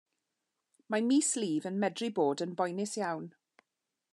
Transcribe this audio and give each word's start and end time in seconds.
Mae 0.93 1.03
mislif 1.09 1.67
yn 1.71 1.77
medru 1.83 2.09
bod 2.21 2.43
yn 2.47 2.57
boenus 2.63 2.99
iawn. 3.03 3.29